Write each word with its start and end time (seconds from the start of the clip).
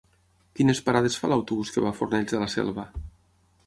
Quines 0.59 0.81
parades 0.87 1.19
fa 1.23 1.31
l'autobús 1.33 1.75
que 1.77 1.87
va 1.87 1.93
a 1.93 1.97
Fornells 2.01 2.37
de 2.37 2.45
la 2.45 2.53
Selva? 2.59 2.91